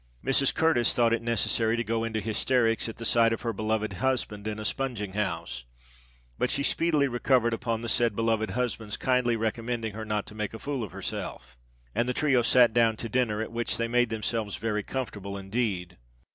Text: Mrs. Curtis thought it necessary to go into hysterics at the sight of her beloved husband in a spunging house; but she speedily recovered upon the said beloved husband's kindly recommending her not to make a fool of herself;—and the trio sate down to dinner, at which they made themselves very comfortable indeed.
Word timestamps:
Mrs. 0.25 0.51
Curtis 0.55 0.95
thought 0.95 1.13
it 1.13 1.21
necessary 1.21 1.77
to 1.77 1.83
go 1.83 2.03
into 2.03 2.21
hysterics 2.21 2.89
at 2.89 2.97
the 2.97 3.05
sight 3.05 3.31
of 3.31 3.43
her 3.43 3.53
beloved 3.53 3.93
husband 4.01 4.47
in 4.47 4.57
a 4.57 4.63
spunging 4.65 5.13
house; 5.13 5.63
but 6.39 6.49
she 6.49 6.63
speedily 6.63 7.07
recovered 7.07 7.53
upon 7.53 7.83
the 7.83 7.87
said 7.87 8.15
beloved 8.15 8.49
husband's 8.49 8.97
kindly 8.97 9.35
recommending 9.35 9.93
her 9.93 10.03
not 10.03 10.25
to 10.25 10.33
make 10.33 10.55
a 10.55 10.57
fool 10.57 10.83
of 10.83 10.91
herself;—and 10.91 12.09
the 12.09 12.15
trio 12.15 12.41
sate 12.41 12.73
down 12.73 12.95
to 12.97 13.09
dinner, 13.09 13.43
at 13.43 13.51
which 13.51 13.77
they 13.77 13.87
made 13.87 14.09
themselves 14.09 14.55
very 14.55 14.81
comfortable 14.81 15.37
indeed. 15.37 15.97